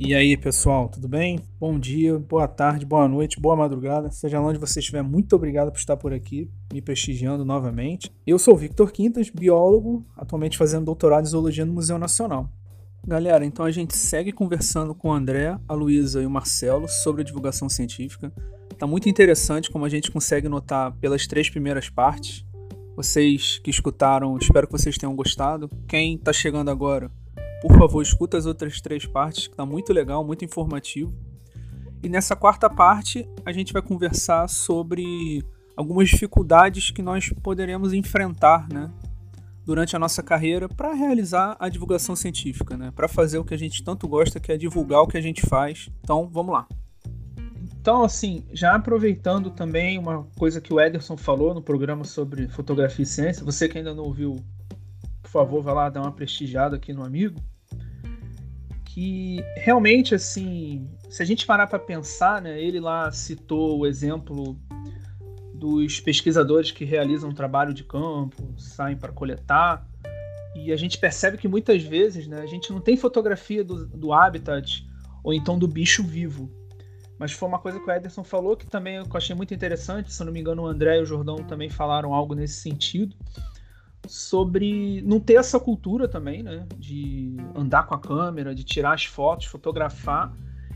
E 0.00 0.14
aí, 0.14 0.36
pessoal, 0.36 0.88
tudo 0.88 1.08
bem? 1.08 1.40
Bom 1.58 1.76
dia, 1.76 2.16
boa 2.20 2.46
tarde, 2.46 2.86
boa 2.86 3.08
noite, 3.08 3.40
boa 3.40 3.56
madrugada. 3.56 4.12
Seja 4.12 4.40
onde 4.40 4.56
você 4.56 4.78
estiver, 4.78 5.02
muito 5.02 5.34
obrigado 5.34 5.72
por 5.72 5.78
estar 5.78 5.96
por 5.96 6.12
aqui, 6.12 6.48
me 6.72 6.80
prestigiando 6.80 7.44
novamente. 7.44 8.08
Eu 8.24 8.38
sou 8.38 8.56
Victor 8.56 8.92
Quintas, 8.92 9.28
biólogo, 9.28 10.06
atualmente 10.16 10.56
fazendo 10.56 10.84
doutorado 10.84 11.24
em 11.24 11.28
zoologia 11.28 11.66
no 11.66 11.72
Museu 11.72 11.98
Nacional. 11.98 12.48
Galera, 13.04 13.44
então 13.44 13.64
a 13.64 13.72
gente 13.72 13.96
segue 13.96 14.30
conversando 14.30 14.94
com 14.94 15.08
o 15.08 15.12
André, 15.12 15.58
a 15.66 15.74
Luísa 15.74 16.22
e 16.22 16.26
o 16.26 16.30
Marcelo 16.30 16.88
sobre 16.88 17.22
a 17.22 17.24
divulgação 17.24 17.68
científica. 17.68 18.32
Tá 18.78 18.86
muito 18.86 19.08
interessante 19.08 19.68
como 19.68 19.84
a 19.84 19.88
gente 19.88 20.12
consegue 20.12 20.48
notar 20.48 20.92
pelas 20.98 21.26
três 21.26 21.50
primeiras 21.50 21.90
partes. 21.90 22.46
Vocês 22.94 23.58
que 23.58 23.70
escutaram, 23.70 24.38
espero 24.38 24.68
que 24.68 24.72
vocês 24.72 24.96
tenham 24.96 25.16
gostado. 25.16 25.68
Quem 25.88 26.14
está 26.14 26.32
chegando 26.32 26.70
agora, 26.70 27.10
por 27.60 27.76
favor, 27.76 28.02
escuta 28.02 28.36
as 28.36 28.46
outras 28.46 28.80
três 28.80 29.04
partes, 29.04 29.48
que 29.48 29.56
tá 29.56 29.66
muito 29.66 29.92
legal, 29.92 30.24
muito 30.24 30.44
informativo. 30.44 31.12
E 32.02 32.08
nessa 32.08 32.36
quarta 32.36 32.70
parte, 32.70 33.28
a 33.44 33.52
gente 33.52 33.72
vai 33.72 33.82
conversar 33.82 34.48
sobre 34.48 35.44
algumas 35.76 36.08
dificuldades 36.08 36.90
que 36.90 37.02
nós 37.02 37.32
poderemos 37.42 37.92
enfrentar, 37.92 38.68
né, 38.72 38.90
durante 39.64 39.94
a 39.94 39.98
nossa 39.98 40.22
carreira 40.22 40.68
para 40.68 40.94
realizar 40.94 41.56
a 41.58 41.68
divulgação 41.68 42.16
científica, 42.16 42.76
né, 42.76 42.92
para 42.94 43.08
fazer 43.08 43.38
o 43.38 43.44
que 43.44 43.54
a 43.54 43.58
gente 43.58 43.82
tanto 43.82 44.06
gosta, 44.08 44.40
que 44.40 44.52
é 44.52 44.56
divulgar 44.56 45.02
o 45.02 45.06
que 45.06 45.18
a 45.18 45.20
gente 45.20 45.42
faz. 45.46 45.90
Então, 46.00 46.28
vamos 46.32 46.52
lá. 46.52 46.66
Então, 47.80 48.02
assim, 48.02 48.44
já 48.52 48.74
aproveitando 48.74 49.50
também 49.50 49.98
uma 49.98 50.24
coisa 50.36 50.60
que 50.60 50.72
o 50.72 50.80
Ederson 50.80 51.16
falou 51.16 51.54
no 51.54 51.62
programa 51.62 52.04
sobre 52.04 52.48
fotografia 52.48 53.02
e 53.02 53.06
ciência, 53.06 53.44
você 53.44 53.68
que 53.68 53.78
ainda 53.78 53.94
não 53.94 54.04
ouviu 54.04 54.36
por 55.28 55.32
favor, 55.32 55.62
vai 55.62 55.74
lá 55.74 55.90
dar 55.90 56.00
uma 56.00 56.12
prestigiada 56.12 56.76
aqui 56.76 56.92
no 56.92 57.04
amigo. 57.04 57.38
Que 58.84 59.44
realmente, 59.56 60.14
assim, 60.14 60.88
se 61.10 61.22
a 61.22 61.26
gente 61.26 61.46
parar 61.46 61.66
para 61.66 61.78
pensar, 61.78 62.40
né, 62.40 62.60
ele 62.60 62.80
lá 62.80 63.12
citou 63.12 63.78
o 63.78 63.86
exemplo 63.86 64.58
dos 65.54 66.00
pesquisadores 66.00 66.70
que 66.70 66.84
realizam 66.84 67.30
trabalho 67.32 67.74
de 67.74 67.84
campo, 67.84 68.54
saem 68.56 68.96
para 68.96 69.12
coletar, 69.12 69.86
e 70.56 70.72
a 70.72 70.76
gente 70.76 70.98
percebe 70.98 71.36
que 71.36 71.46
muitas 71.46 71.82
vezes 71.82 72.26
né, 72.26 72.40
a 72.40 72.46
gente 72.46 72.72
não 72.72 72.80
tem 72.80 72.96
fotografia 72.96 73.62
do, 73.62 73.86
do 73.86 74.12
habitat 74.12 74.88
ou 75.22 75.34
então 75.34 75.58
do 75.58 75.68
bicho 75.68 76.02
vivo. 76.02 76.50
Mas 77.18 77.32
foi 77.32 77.48
uma 77.48 77.58
coisa 77.58 77.78
que 77.78 77.86
o 77.88 77.92
Ederson 77.92 78.24
falou 78.24 78.56
que 78.56 78.66
também 78.66 78.96
eu 78.96 79.06
achei 79.12 79.34
muito 79.34 79.52
interessante. 79.52 80.12
Se 80.12 80.24
não 80.24 80.32
me 80.32 80.40
engano, 80.40 80.62
o 80.62 80.66
André 80.66 80.98
e 80.98 81.02
o 81.02 81.04
Jordão 81.04 81.36
também 81.36 81.68
falaram 81.68 82.14
algo 82.14 82.34
nesse 82.34 82.60
sentido 82.60 83.14
sobre 84.06 85.02
não 85.02 85.20
ter 85.20 85.34
essa 85.34 85.58
cultura 85.58 86.08
também, 86.08 86.42
né? 86.42 86.66
De 86.76 87.36
andar 87.54 87.86
com 87.86 87.94
a 87.94 88.00
câmera, 88.00 88.54
de 88.54 88.64
tirar 88.64 88.94
as 88.94 89.04
fotos, 89.04 89.46
fotografar 89.46 90.32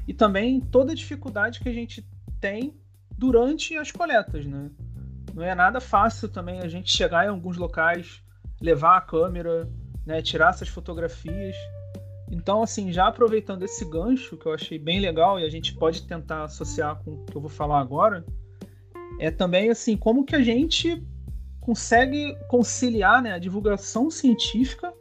e 0.07 0.13
também 0.13 0.61
toda 0.61 0.93
a 0.93 0.95
dificuldade 0.95 1.61
que 1.61 1.69
a 1.69 1.73
gente 1.73 2.07
tem 2.41 2.75
durante 3.17 3.77
as 3.77 3.91
coletas, 3.91 4.45
né? 4.47 4.71
Não 5.35 5.43
é 5.43 5.55
nada 5.55 5.81
fácil 5.81 6.29
também 6.29 6.61
a 6.61 6.69
gente 6.69 6.91
chegar 6.91 7.25
em 7.25 7.29
alguns 7.29 7.57
locais, 7.57 8.23
levar 8.61 8.97
a 8.97 9.01
câmera, 9.01 9.69
né? 10.05 10.21
Tirar 10.21 10.51
essas 10.51 10.69
fotografias. 10.69 11.57
Então, 12.31 12.63
assim, 12.63 12.93
já 12.93 13.07
aproveitando 13.07 13.63
esse 13.63 13.85
gancho 13.85 14.37
que 14.37 14.47
eu 14.47 14.55
achei 14.55 14.79
bem 14.79 15.01
legal 15.01 15.39
e 15.39 15.45
a 15.45 15.51
gente 15.51 15.75
pode 15.75 16.03
tentar 16.03 16.45
associar 16.45 16.97
com 17.03 17.13
o 17.13 17.25
que 17.25 17.37
eu 17.37 17.41
vou 17.41 17.51
falar 17.51 17.81
agora, 17.81 18.25
é 19.19 19.31
também 19.31 19.71
assim 19.71 19.97
como 19.97 20.25
que 20.25 20.35
a 20.35 20.43
gente 20.43 21.03
consegue 21.63 22.37
conciliar 22.49 23.23
né, 23.23 23.33
a 23.33 23.39
divulgação 23.39 24.11
científica 24.11 24.93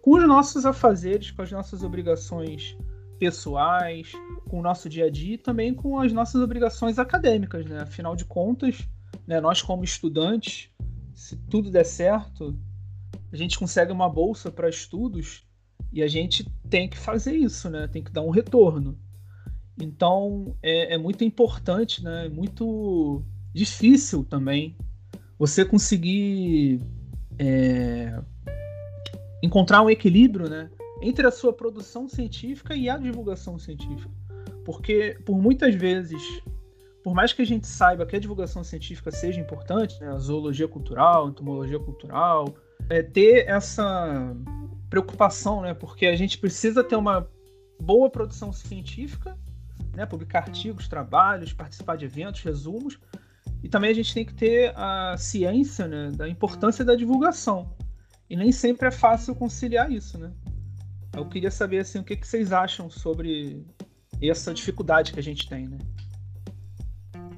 com 0.00 0.12
os 0.12 0.26
nossos 0.26 0.64
afazeres, 0.64 1.32
com 1.32 1.42
as 1.42 1.50
nossas 1.50 1.82
obrigações 1.82 2.76
pessoais, 3.18 4.12
com 4.48 4.60
o 4.60 4.62
nosso 4.62 4.88
dia 4.88 5.06
a 5.06 5.10
dia 5.10 5.34
e 5.34 5.38
também 5.38 5.74
com 5.74 5.98
as 5.98 6.12
nossas 6.12 6.40
obrigações 6.40 7.00
acadêmicas. 7.00 7.66
Né? 7.66 7.80
Afinal 7.80 8.14
de 8.14 8.24
contas, 8.24 8.88
né, 9.26 9.40
nós 9.40 9.60
como 9.60 9.82
estudantes, 9.82 10.70
se 11.12 11.36
tudo 11.50 11.70
der 11.70 11.84
certo, 11.84 12.56
a 13.32 13.36
gente 13.36 13.58
consegue 13.58 13.90
uma 13.90 14.08
bolsa 14.08 14.52
para 14.52 14.68
estudos 14.68 15.44
e 15.92 16.00
a 16.00 16.06
gente 16.06 16.48
tem 16.70 16.88
que 16.88 16.96
fazer 16.96 17.34
isso, 17.34 17.68
né? 17.68 17.88
tem 17.88 18.04
que 18.04 18.12
dar 18.12 18.22
um 18.22 18.30
retorno. 18.30 18.96
Então 19.80 20.56
é, 20.62 20.94
é 20.94 20.98
muito 20.98 21.24
importante, 21.24 22.04
né? 22.04 22.26
é 22.26 22.28
muito 22.28 23.24
difícil 23.52 24.22
também 24.22 24.76
você 25.38 25.64
conseguir 25.64 26.80
é, 27.38 28.20
encontrar 29.42 29.82
um 29.82 29.90
equilíbrio 29.90 30.48
né, 30.48 30.70
entre 31.02 31.26
a 31.26 31.30
sua 31.30 31.52
produção 31.52 32.08
científica 32.08 32.74
e 32.74 32.88
a 32.88 32.96
divulgação 32.96 33.58
científica. 33.58 34.10
Porque, 34.64 35.18
por 35.24 35.36
muitas 35.36 35.74
vezes, 35.74 36.22
por 37.02 37.14
mais 37.14 37.32
que 37.32 37.42
a 37.42 37.46
gente 37.46 37.66
saiba 37.66 38.06
que 38.06 38.16
a 38.16 38.18
divulgação 38.18 38.64
científica 38.64 39.10
seja 39.10 39.38
importante, 39.40 40.00
né, 40.00 40.08
a 40.08 40.18
zoologia 40.18 40.66
cultural, 40.66 41.26
a 41.26 41.28
entomologia 41.28 41.78
cultural, 41.78 42.54
é 42.88 43.02
ter 43.02 43.46
essa 43.46 44.34
preocupação, 44.88 45.60
né, 45.60 45.74
porque 45.74 46.06
a 46.06 46.16
gente 46.16 46.38
precisa 46.38 46.82
ter 46.82 46.96
uma 46.96 47.28
boa 47.78 48.08
produção 48.08 48.52
científica, 48.52 49.36
né, 49.94 50.06
publicar 50.06 50.40
artigos, 50.40 50.88
trabalhos, 50.88 51.52
participar 51.52 51.96
de 51.96 52.06
eventos, 52.06 52.40
resumos, 52.40 52.98
e 53.64 53.68
também 53.68 53.90
a 53.90 53.94
gente 53.94 54.12
tem 54.12 54.26
que 54.26 54.34
ter 54.34 54.74
a 54.76 55.16
ciência 55.16 55.88
né, 55.88 56.10
da 56.10 56.28
importância 56.28 56.84
da 56.84 56.94
divulgação. 56.94 57.74
E 58.28 58.36
nem 58.36 58.52
sempre 58.52 58.88
é 58.88 58.90
fácil 58.90 59.34
conciliar 59.34 59.90
isso, 59.90 60.18
né? 60.18 60.30
Eu 61.16 61.26
queria 61.26 61.50
saber 61.50 61.78
assim, 61.78 61.98
o 61.98 62.04
que, 62.04 62.14
que 62.14 62.28
vocês 62.28 62.52
acham 62.52 62.90
sobre 62.90 63.64
essa 64.20 64.52
dificuldade 64.52 65.14
que 65.14 65.18
a 65.18 65.22
gente 65.22 65.48
tem, 65.48 65.66
né? 65.66 65.78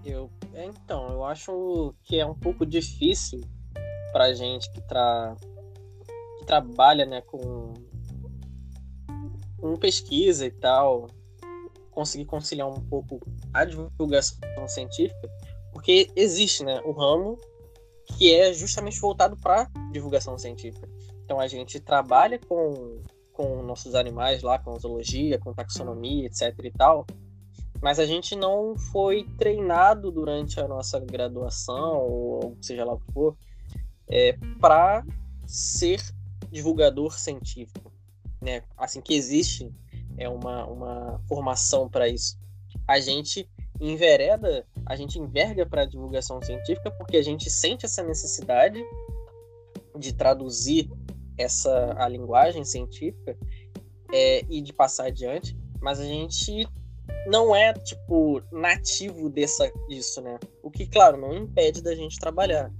Eu, 0.04 0.28
então, 0.52 1.10
eu 1.10 1.24
acho 1.24 1.94
que 2.02 2.18
é 2.18 2.26
um 2.26 2.34
pouco 2.34 2.66
difícil 2.66 3.40
para 4.12 4.34
gente 4.34 4.68
que, 4.72 4.80
tra... 4.80 5.36
que 6.40 6.44
trabalha 6.44 7.06
né, 7.06 7.20
com... 7.20 7.72
com 9.58 9.76
pesquisa 9.76 10.44
e 10.44 10.50
tal, 10.50 11.08
conseguir 11.92 12.24
conciliar 12.24 12.68
um 12.68 12.80
pouco 12.80 13.20
a 13.54 13.64
divulgação 13.64 14.66
científica 14.66 15.30
porque 15.86 16.10
existe 16.16 16.64
né, 16.64 16.80
o 16.84 16.90
ramo 16.90 17.38
que 18.06 18.34
é 18.34 18.52
justamente 18.52 18.98
voltado 18.98 19.36
para 19.36 19.70
divulgação 19.92 20.36
científica. 20.36 20.88
Então 21.24 21.38
a 21.38 21.46
gente 21.46 21.78
trabalha 21.78 22.40
com, 22.40 23.00
com 23.32 23.62
nossos 23.62 23.94
animais 23.94 24.42
lá, 24.42 24.58
com 24.58 24.76
zoologia, 24.80 25.38
com 25.38 25.54
taxonomia, 25.54 26.26
etc 26.26 26.52
e 26.64 26.72
tal, 26.72 27.06
mas 27.80 28.00
a 28.00 28.04
gente 28.04 28.34
não 28.34 28.76
foi 28.76 29.28
treinado 29.38 30.10
durante 30.10 30.58
a 30.58 30.66
nossa 30.66 30.98
graduação, 30.98 32.00
ou 32.00 32.58
seja 32.60 32.84
lá 32.84 32.94
o 32.94 32.98
que 32.98 33.12
for, 33.12 33.36
é, 34.08 34.36
para 34.60 35.04
ser 35.46 36.00
divulgador 36.50 37.16
científico. 37.16 37.92
Né? 38.42 38.64
Assim 38.76 39.00
que 39.00 39.14
existe 39.14 39.72
é 40.18 40.28
uma, 40.28 40.66
uma 40.66 41.20
formação 41.28 41.88
para 41.88 42.08
isso. 42.08 42.36
A 42.88 42.98
gente 42.98 43.48
envereda, 43.80 44.66
a 44.86 44.94
gente 44.94 45.18
enverga 45.18 45.66
para 45.66 45.82
a 45.82 45.86
divulgação 45.86 46.40
científica 46.40 46.90
porque 46.92 47.16
a 47.16 47.22
gente 47.22 47.50
sente 47.50 47.84
essa 47.84 48.02
necessidade 48.02 48.82
de 49.98 50.12
traduzir 50.14 50.88
essa 51.36 51.94
a 51.98 52.08
linguagem 52.08 52.64
científica 52.64 53.36
é, 54.12 54.44
e 54.48 54.62
de 54.62 54.72
passar 54.72 55.06
adiante, 55.06 55.56
mas 55.80 55.98
a 55.98 56.04
gente 56.04 56.66
não 57.26 57.54
é 57.54 57.72
tipo 57.72 58.40
nativo 58.52 59.28
dessa 59.28 59.70
disso, 59.88 60.20
né? 60.22 60.38
O 60.62 60.70
que 60.70 60.86
claro 60.86 61.16
não 61.16 61.34
impede 61.34 61.82
da 61.82 61.94
gente 61.94 62.18
trabalhar, 62.18 62.72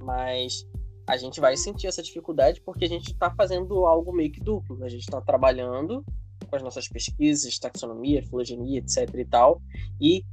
mas 0.00 0.66
a 1.06 1.16
gente 1.16 1.40
vai 1.40 1.56
sentir 1.56 1.86
essa 1.86 2.02
dificuldade 2.02 2.60
porque 2.62 2.84
a 2.84 2.88
gente 2.88 3.12
está 3.12 3.30
fazendo 3.30 3.86
algo 3.86 4.12
meio 4.12 4.32
que 4.32 4.40
duplo. 4.40 4.82
A 4.82 4.88
gente 4.88 5.02
está 5.02 5.20
trabalhando 5.20 6.04
com 6.48 6.56
as 6.56 6.62
nossas 6.62 6.88
pesquisas, 6.88 7.58
taxonomia, 7.58 8.22
filogenia, 8.22 8.78
etc 8.78 9.08
e 9.14 9.24
tal, 9.24 9.60
e 10.00 10.24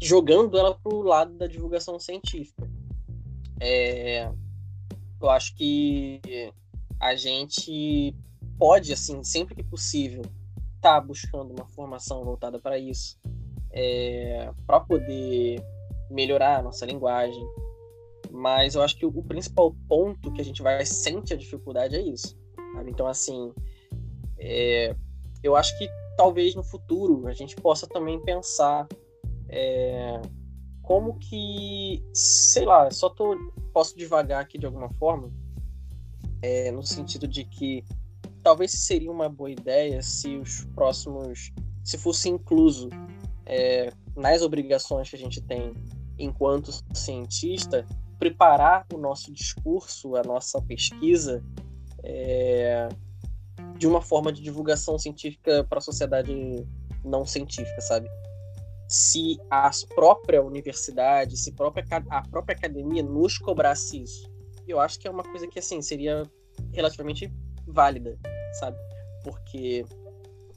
jogando 0.00 0.58
ela 0.58 0.74
para 0.74 0.94
o 0.94 1.02
lado 1.02 1.34
da 1.34 1.46
divulgação 1.46 1.98
científica. 1.98 2.68
É, 3.60 4.30
eu 5.20 5.30
acho 5.30 5.54
que 5.56 6.20
a 7.00 7.14
gente 7.14 8.14
pode, 8.58 8.92
assim, 8.92 9.22
sempre 9.22 9.54
que 9.54 9.64
possível, 9.64 10.22
estar 10.76 11.00
tá 11.00 11.00
buscando 11.00 11.52
uma 11.52 11.66
formação 11.66 12.24
voltada 12.24 12.58
para 12.58 12.78
isso, 12.78 13.18
é, 13.70 14.50
para 14.66 14.80
poder 14.80 15.62
melhorar 16.10 16.58
a 16.58 16.62
nossa 16.62 16.86
linguagem. 16.86 17.44
Mas 18.30 18.74
eu 18.74 18.82
acho 18.82 18.96
que 18.96 19.06
o, 19.06 19.22
principal 19.22 19.74
ponto 19.88 20.32
que 20.32 20.40
a 20.40 20.44
gente 20.44 20.62
vai 20.62 20.84
sente 20.84 21.32
a 21.32 21.36
dificuldade 21.36 21.96
é 21.96 22.00
isso. 22.00 22.36
Sabe? 22.74 22.90
Então, 22.90 23.06
assim, 23.06 23.52
é, 24.38 24.94
eu 25.42 25.56
acho 25.56 25.76
que 25.78 25.88
talvez 26.16 26.54
no 26.54 26.62
futuro 26.62 27.26
a 27.26 27.32
gente 27.32 27.56
possa 27.56 27.86
também 27.86 28.20
pensar 28.20 28.86
é, 29.48 30.20
como 30.82 31.18
que, 31.18 32.02
sei 32.14 32.64
lá, 32.64 32.90
só 32.90 33.08
tô, 33.10 33.36
posso 33.72 33.96
devagar 33.96 34.42
aqui 34.42 34.58
de 34.58 34.66
alguma 34.66 34.88
forma, 34.94 35.30
é, 36.42 36.70
no 36.70 36.82
sentido 36.82 37.26
de 37.26 37.44
que 37.44 37.84
talvez 38.42 38.72
seria 38.72 39.10
uma 39.10 39.28
boa 39.28 39.50
ideia 39.50 40.02
se 40.02 40.36
os 40.36 40.64
próximos, 40.74 41.52
se 41.84 41.98
fosse 41.98 42.28
incluso 42.28 42.88
é, 43.44 43.92
nas 44.16 44.42
obrigações 44.42 45.10
que 45.10 45.16
a 45.16 45.18
gente 45.18 45.40
tem 45.40 45.74
enquanto 46.18 46.72
cientista, 46.94 47.86
preparar 48.18 48.86
o 48.92 48.98
nosso 48.98 49.32
discurso, 49.32 50.16
a 50.16 50.22
nossa 50.22 50.60
pesquisa 50.62 51.44
é, 52.02 52.88
de 53.76 53.86
uma 53.86 54.02
forma 54.02 54.32
de 54.32 54.42
divulgação 54.42 54.98
científica 54.98 55.64
para 55.64 55.78
a 55.78 55.82
sociedade 55.82 56.34
não 57.04 57.24
científica, 57.24 57.80
sabe? 57.80 58.08
Se 58.88 59.38
a 59.50 59.70
própria 59.94 60.42
universidade, 60.42 61.36
se 61.36 61.50
a 61.50 61.52
própria, 61.52 61.84
a 62.08 62.22
própria 62.28 62.56
academia 62.56 63.02
nos 63.02 63.36
cobrasse 63.38 64.02
isso, 64.02 64.28
eu 64.66 64.80
acho 64.80 64.98
que 64.98 65.06
é 65.06 65.10
uma 65.10 65.22
coisa 65.22 65.46
que 65.46 65.58
assim 65.58 65.80
seria 65.82 66.22
relativamente 66.72 67.32
válida, 67.66 68.18
sabe? 68.58 68.76
Porque, 69.22 69.84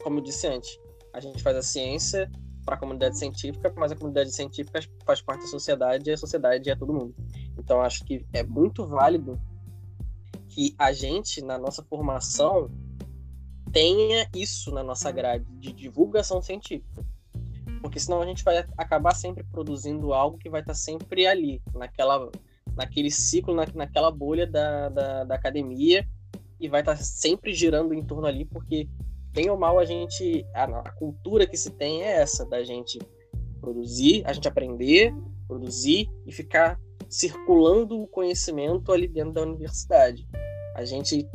como 0.01 0.19
eu 0.19 0.24
disse 0.24 0.48
antes, 0.48 0.80
a 1.13 1.19
gente 1.19 1.44
faz 1.44 1.57
a 1.57 1.62
ciência 1.62 2.31
para 2.66 2.75
a 2.75 2.78
comunidade 2.78 3.18
científica, 3.18 3.74
mas 3.75 3.92
a 3.92 3.95
comunidade 3.95 4.31
científica 4.31 4.80
faz 5.06 5.22
parte 5.22 5.42
da 5.42 5.48
sociedade 5.48 6.10
e 6.10 6.13
a 6.13 6.18
sociedade 6.18 6.69
é 6.69 6.75
todo 6.75 6.94
mundo. 6.94 7.16
Então 7.57 7.81
acho 7.81 8.06
que 8.06 8.25
é 8.31 8.44
muito 8.44 8.88
válido 8.88 9.39
que 10.50 10.75
a 10.77 10.92
gente, 10.92 11.42
na 11.42 11.57
nossa 11.57 11.84
formação, 11.84 12.69
tenha 13.72 14.30
isso 14.36 14.72
na 14.72 14.84
nossa 14.84 15.12
grade 15.12 15.45
de 15.60 15.72
divulgação 15.72 16.42
científica. 16.42 17.06
Porque 17.81 18.00
senão 18.00 18.22
a 18.22 18.25
gente 18.25 18.44
vai 18.44 18.57
acabar 18.78 19.16
sempre 19.16 19.44
produzindo 19.44 20.13
algo 20.13 20.38
que 20.38 20.50
vai 20.50 20.62
estar 20.62 20.74
sempre 20.74 21.25
ali, 21.25 21.62
naquela, 21.74 22.30
naquele 22.75 23.10
ciclo, 23.10 23.56
na, 23.56 23.66
naquela 23.74 24.12
bolha 24.12 24.45
da, 24.45 24.89
da, 24.89 25.24
da 25.24 25.36
academia, 25.36 26.07
e 26.60 26.69
vai 26.69 26.81
estar 26.81 26.95
sempre 26.98 27.54
girando 27.54 27.94
em 27.94 28.04
torno 28.04 28.28
ali, 28.28 28.45
porque 28.45 28.88
bem 29.33 29.50
ou 29.50 29.57
mal 29.57 29.80
a 29.80 29.86
gente 29.86 30.45
a, 30.54 30.63
a, 30.63 30.92
cultura 30.92 31.48
que 31.48 31.57
se 31.57 31.72
tem 31.72 32.04
é 32.04 32.22
essa 32.22 32.45
da 32.45 32.63
gente 32.63 33.00
produzir, 33.60 34.24
a 34.25 34.34
gente 34.34 34.48
aprender, 34.48 35.13
produzir 35.48 36.10
e 36.25 36.31
ficar 36.31 36.80
circulando 37.10 38.00
o 38.00 38.07
conhecimento 38.07 38.92
ali 38.92 39.07
dentro 39.07 39.34
da 39.34 39.42
universidade. 39.42 40.27
A 40.75 40.86
gente 40.86 41.27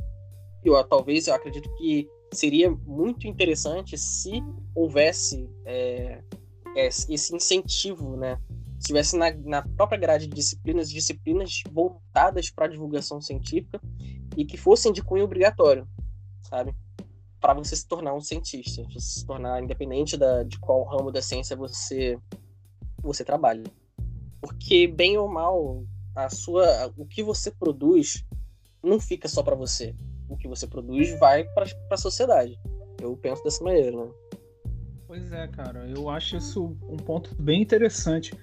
eu 0.65 0.83
talvez 0.85 1.27
eu 1.27 1.35
acredito 1.35 1.73
que 1.77 2.09
seria 2.33 2.71
muito 2.71 3.27
interessante 3.27 3.97
se 3.97 4.43
houvesse 4.75 5.49
é, 5.65 6.21
esse 6.77 7.35
incentivo, 7.35 8.17
né? 8.17 8.39
Se 8.79 8.89
tivesse 8.89 9.17
na, 9.17 9.33
na 9.33 9.63
própria 9.63 9.99
grade 9.99 10.27
de 10.27 10.35
disciplinas, 10.35 10.91
disciplinas 10.91 11.63
voltadas 11.73 12.51
para 12.51 12.67
a 12.67 12.69
divulgação 12.69 13.21
científica 13.21 13.81
e 14.37 14.45
que 14.45 14.57
fossem 14.57 14.93
de 14.93 15.03
cunho 15.03 15.25
obrigatório, 15.25 15.89
sabe? 16.43 16.75
para 17.47 17.55
você 17.55 17.77
se 17.77 17.87
tornar 17.87 18.13
um 18.13 18.21
cientista, 18.21 18.83
você 18.85 18.99
se 18.99 19.25
tornar 19.25 19.63
independente 19.63 20.17
da, 20.17 20.43
de 20.43 20.59
qual 20.59 20.83
ramo 20.83 21.13
da 21.13 21.23
ciência 21.23 21.57
você 21.57 22.19
você 23.01 23.25
trabalha. 23.25 23.63
Porque 24.41 24.89
bem 24.89 25.17
ou 25.17 25.29
mal, 25.29 25.85
a 26.15 26.29
sua 26.29 26.93
o 26.97 27.07
que 27.07 27.23
você 27.23 27.53
produz 27.53 28.25
não 28.83 28.99
fica 28.99 29.29
só 29.29 29.45
para 29.45 29.55
você. 29.55 29.95
O 30.29 30.37
que 30.37 30.49
você 30.49 30.67
produz 30.67 31.17
vai 31.21 31.45
para 31.45 31.67
a 31.93 31.97
sociedade. 31.97 32.59
Eu 33.01 33.17
penso 33.17 33.45
dessa 33.45 33.63
maneira, 33.63 33.97
né? 33.97 34.11
Pois 35.07 35.33
é, 35.33 35.47
cara, 35.47 35.87
eu 35.87 36.11
acho 36.11 36.37
isso 36.37 36.77
um 36.89 36.97
ponto 36.97 37.31
bem 37.41 37.63
interessante. 37.63 38.35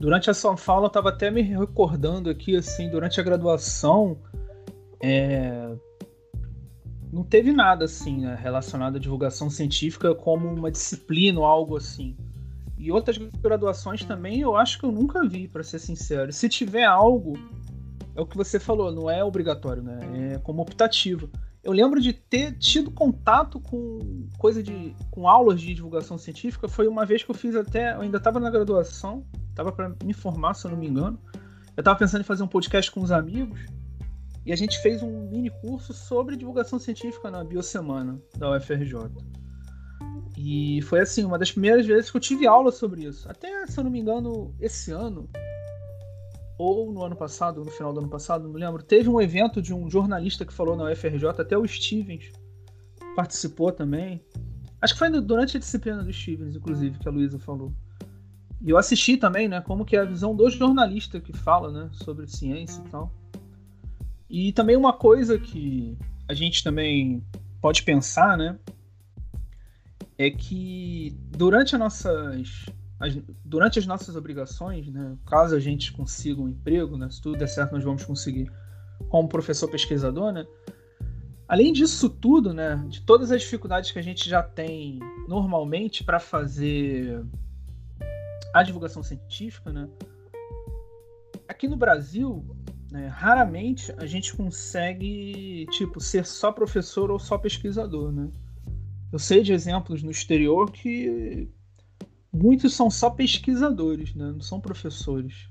Durante 0.00 0.30
a 0.30 0.34
sua 0.34 0.56
fala, 0.56 0.84
eu 0.84 0.88
estava 0.88 1.10
até 1.10 1.30
me 1.30 1.42
recordando 1.42 2.30
aqui, 2.30 2.56
assim, 2.56 2.88
durante 2.88 3.20
a 3.20 3.22
graduação, 3.22 4.18
é, 5.02 5.76
não 7.12 7.24
teve 7.24 7.52
nada 7.52 7.84
assim 7.84 8.20
né, 8.20 8.38
relacionado 8.40 8.96
à 8.96 8.98
divulgação 8.98 9.48
científica 9.50 10.14
como 10.14 10.48
uma 10.48 10.70
disciplina 10.70 11.40
ou 11.40 11.46
algo 11.46 11.76
assim. 11.76 12.16
E 12.76 12.92
outras 12.92 13.18
graduações 13.18 14.04
também 14.04 14.40
eu 14.40 14.56
acho 14.56 14.78
que 14.78 14.84
eu 14.84 14.92
nunca 14.92 15.26
vi, 15.26 15.48
para 15.48 15.62
ser 15.62 15.78
sincero. 15.78 16.32
Se 16.32 16.48
tiver 16.48 16.84
algo, 16.84 17.34
é 18.14 18.20
o 18.20 18.26
que 18.26 18.36
você 18.36 18.60
falou, 18.60 18.92
não 18.92 19.10
é 19.10 19.22
obrigatório, 19.24 19.82
né? 19.82 20.34
É 20.34 20.38
como 20.38 20.62
optativo. 20.62 21.28
Eu 21.62 21.72
lembro 21.72 22.00
de 22.00 22.12
ter 22.12 22.56
tido 22.56 22.90
contato 22.90 23.60
com 23.60 24.26
coisa 24.38 24.62
de 24.62 24.94
com 25.10 25.28
aulas 25.28 25.60
de 25.60 25.74
divulgação 25.74 26.16
científica, 26.16 26.68
foi 26.68 26.86
uma 26.86 27.04
vez 27.04 27.22
que 27.22 27.30
eu 27.30 27.34
fiz 27.34 27.54
até, 27.56 27.94
eu 27.94 28.00
ainda 28.00 28.18
estava 28.18 28.38
na 28.38 28.50
graduação, 28.50 29.26
estava 29.50 29.72
para 29.72 29.94
me 30.04 30.12
formar, 30.12 30.54
se 30.54 30.66
eu 30.66 30.70
não 30.70 30.78
me 30.78 30.86
engano. 30.86 31.18
Eu 31.76 31.80
estava 31.80 31.98
pensando 31.98 32.20
em 32.20 32.24
fazer 32.24 32.42
um 32.42 32.48
podcast 32.48 32.90
com 32.90 33.00
os 33.00 33.10
amigos 33.12 33.60
e 34.46 34.52
a 34.52 34.56
gente 34.56 34.80
fez 34.80 35.02
um 35.02 35.28
mini 35.28 35.50
curso 35.50 35.92
sobre 35.92 36.36
divulgação 36.36 36.78
científica 36.78 37.30
na 37.30 37.44
Biosemana 37.44 38.20
da 38.36 38.56
UFRJ. 38.56 39.10
E 40.36 40.80
foi 40.82 41.00
assim, 41.00 41.24
uma 41.24 41.38
das 41.38 41.50
primeiras 41.50 41.84
vezes 41.84 42.10
que 42.10 42.16
eu 42.16 42.20
tive 42.20 42.46
aula 42.46 42.70
sobre 42.70 43.04
isso. 43.04 43.28
Até, 43.28 43.66
se 43.66 43.78
eu 43.78 43.84
não 43.84 43.90
me 43.90 43.98
engano, 43.98 44.54
esse 44.60 44.92
ano, 44.92 45.28
ou 46.58 46.92
no 46.92 47.04
ano 47.04 47.14
passado, 47.14 47.64
no 47.64 47.70
final 47.70 47.92
do 47.92 48.00
ano 48.00 48.08
passado, 48.08 48.48
não 48.48 48.54
lembro, 48.54 48.82
teve 48.82 49.08
um 49.08 49.20
evento 49.20 49.62
de 49.62 49.72
um 49.72 49.88
jornalista 49.88 50.44
que 50.44 50.52
falou 50.52 50.76
na 50.76 50.90
UFRJ, 50.90 51.28
até 51.28 51.56
o 51.56 51.66
Stevens 51.66 52.32
participou 53.14 53.70
também. 53.70 54.20
Acho 54.82 54.94
que 54.94 54.98
foi 54.98 55.10
durante 55.20 55.56
a 55.56 55.60
disciplina 55.60 56.02
do 56.02 56.12
Stevens, 56.12 56.56
inclusive, 56.56 56.98
que 56.98 57.08
a 57.08 57.10
Luísa 57.10 57.38
falou. 57.38 57.72
E 58.60 58.70
eu 58.70 58.76
assisti 58.76 59.16
também, 59.16 59.48
né, 59.48 59.60
como 59.60 59.84
que 59.84 59.96
é 59.96 60.00
a 60.00 60.04
visão 60.04 60.34
do 60.34 60.50
jornalista 60.50 61.20
que 61.20 61.32
fala, 61.32 61.70
né, 61.70 61.90
sobre 61.92 62.26
ciência 62.26 62.82
e 62.84 62.88
tal. 62.90 63.12
E 64.28 64.52
também 64.52 64.76
uma 64.76 64.92
coisa 64.92 65.38
que 65.38 65.96
a 66.28 66.34
gente 66.34 66.62
também 66.62 67.24
pode 67.60 67.82
pensar, 67.82 68.36
né? 68.36 68.58
É 70.18 70.30
que 70.30 71.16
durante 71.30 71.74
as 71.74 71.80
nossas, 71.80 72.66
as, 73.00 73.16
durante 73.44 73.78
as 73.78 73.86
nossas 73.86 74.16
obrigações, 74.16 74.88
né, 74.88 75.16
caso 75.26 75.54
a 75.54 75.60
gente 75.60 75.92
consiga 75.92 76.40
um 76.40 76.48
emprego, 76.48 76.96
né, 76.96 77.08
se 77.10 77.20
tudo 77.20 77.38
der 77.38 77.48
certo, 77.48 77.72
nós 77.72 77.84
vamos 77.84 78.04
conseguir 78.04 78.50
como 79.08 79.28
professor 79.28 79.68
pesquisador, 79.68 80.32
né? 80.32 80.44
Além 81.46 81.72
disso 81.72 82.10
tudo, 82.10 82.52
né, 82.52 82.84
de 82.88 83.00
todas 83.02 83.30
as 83.30 83.40
dificuldades 83.40 83.90
que 83.90 83.98
a 83.98 84.02
gente 84.02 84.28
já 84.28 84.42
tem 84.42 84.98
normalmente 85.28 86.02
para 86.02 86.18
fazer 86.18 87.24
a 88.52 88.62
divulgação 88.62 89.02
científica, 89.02 89.72
né? 89.72 89.88
Aqui 91.46 91.68
no 91.68 91.76
Brasil, 91.76 92.44
né? 92.90 93.06
Raramente 93.06 93.92
a 93.96 94.04
gente 94.04 94.34
consegue, 94.36 95.66
tipo, 95.70 96.00
ser 96.00 96.26
só 96.26 96.52
professor 96.52 97.10
ou 97.10 97.18
só 97.18 97.38
pesquisador, 97.38 98.10
né? 98.10 98.28
Eu 99.10 99.18
sei 99.18 99.42
de 99.42 99.52
exemplos 99.52 100.02
no 100.02 100.10
exterior 100.10 100.70
que 100.70 101.48
muitos 102.32 102.74
são 102.74 102.90
só 102.90 103.10
pesquisadores, 103.10 104.14
né? 104.14 104.32
Não 104.32 104.40
são 104.40 104.60
professores. 104.60 105.48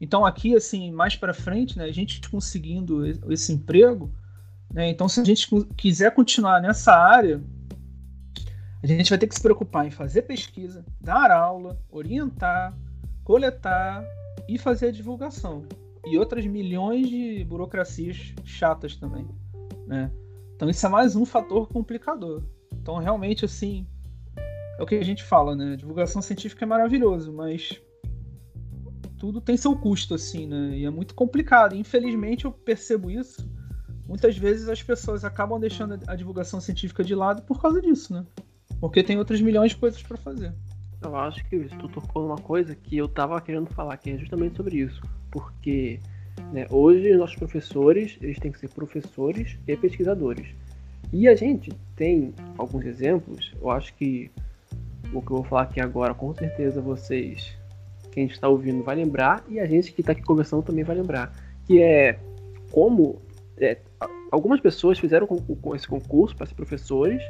Então 0.00 0.24
aqui, 0.24 0.54
assim, 0.54 0.92
mais 0.92 1.16
para 1.16 1.34
frente, 1.34 1.76
né? 1.76 1.84
A 1.84 1.92
gente 1.92 2.20
conseguindo 2.30 3.04
esse 3.32 3.52
emprego, 3.52 4.12
né? 4.72 4.88
Então 4.88 5.08
se 5.08 5.20
a 5.20 5.24
gente 5.24 5.48
quiser 5.76 6.14
continuar 6.14 6.60
nessa 6.60 6.92
área, 6.94 7.42
a 8.82 8.86
gente 8.86 9.10
vai 9.10 9.18
ter 9.18 9.26
que 9.26 9.34
se 9.34 9.42
preocupar 9.42 9.86
em 9.86 9.90
fazer 9.90 10.22
pesquisa, 10.22 10.84
dar 11.00 11.30
aula, 11.30 11.80
orientar, 11.90 12.76
coletar 13.24 14.04
e 14.48 14.56
fazer 14.56 14.88
a 14.88 14.92
divulgação 14.92 15.66
e 16.06 16.16
outras 16.16 16.46
milhões 16.46 17.08
de 17.08 17.44
burocracias 17.44 18.34
chatas 18.44 18.96
também, 18.96 19.26
né? 19.86 20.10
Então 20.54 20.70
isso 20.70 20.86
é 20.86 20.88
mais 20.88 21.16
um 21.16 21.26
fator 21.26 21.68
complicador. 21.68 22.42
Então 22.72 22.98
realmente 22.98 23.44
assim 23.44 23.86
é 24.78 24.82
o 24.82 24.86
que 24.86 24.94
a 24.94 25.04
gente 25.04 25.24
fala, 25.24 25.54
né? 25.54 25.76
divulgação 25.76 26.22
científica 26.22 26.64
é 26.64 26.66
maravilhoso, 26.66 27.32
mas 27.32 27.80
tudo 29.18 29.40
tem 29.40 29.56
seu 29.56 29.76
custo 29.76 30.14
assim, 30.14 30.46
né? 30.46 30.78
E 30.78 30.84
é 30.84 30.90
muito 30.90 31.14
complicado. 31.14 31.74
Infelizmente 31.74 32.44
eu 32.44 32.52
percebo 32.52 33.10
isso. 33.10 33.46
Muitas 34.06 34.38
vezes 34.38 34.68
as 34.68 34.82
pessoas 34.82 35.24
acabam 35.24 35.60
deixando 35.60 35.98
a 36.06 36.14
divulgação 36.14 36.60
científica 36.60 37.04
de 37.04 37.14
lado 37.14 37.42
por 37.42 37.60
causa 37.60 37.82
disso, 37.82 38.14
né? 38.14 38.24
Porque 38.80 39.02
tem 39.02 39.18
outras 39.18 39.40
milhões 39.40 39.72
de 39.72 39.76
coisas 39.76 40.02
para 40.02 40.16
fazer. 40.16 40.54
Eu 41.02 41.14
acho 41.16 41.44
que 41.48 41.58
tu 41.78 41.88
tocou 41.88 42.22
numa 42.22 42.38
coisa 42.38 42.74
que 42.74 42.96
eu 42.96 43.08
tava 43.08 43.40
querendo 43.40 43.68
falar, 43.70 43.96
que 43.96 44.10
é 44.10 44.16
justamente 44.16 44.56
sobre 44.56 44.78
isso 44.78 45.00
porque 45.30 46.00
né, 46.52 46.66
hoje 46.70 47.14
nossos 47.16 47.36
professores 47.36 48.18
eles 48.20 48.38
têm 48.38 48.52
que 48.52 48.58
ser 48.58 48.68
professores 48.68 49.58
e 49.66 49.76
pesquisadores. 49.76 50.48
E 51.12 51.26
a 51.26 51.34
gente 51.34 51.70
tem 51.96 52.34
alguns 52.56 52.84
exemplos, 52.84 53.54
eu 53.60 53.70
acho 53.70 53.94
que 53.94 54.30
o 55.12 55.22
que 55.22 55.30
eu 55.30 55.36
vou 55.36 55.44
falar 55.44 55.62
aqui 55.62 55.80
agora, 55.80 56.14
com 56.14 56.34
certeza 56.34 56.80
vocês, 56.80 57.56
quem 58.12 58.26
está 58.26 58.48
ouvindo, 58.48 58.82
vai 58.82 58.96
lembrar, 58.96 59.44
e 59.48 59.58
a 59.60 59.66
gente 59.66 59.92
que 59.92 60.00
está 60.00 60.12
aqui 60.12 60.22
conversando 60.22 60.62
também 60.62 60.84
vai 60.84 60.96
lembrar, 60.96 61.32
que 61.64 61.80
é 61.80 62.18
como 62.70 63.22
é, 63.56 63.78
algumas 64.30 64.60
pessoas 64.60 64.98
fizeram 64.98 65.28
esse 65.74 65.88
concurso 65.88 66.36
para 66.36 66.46
ser 66.46 66.54
professores, 66.54 67.22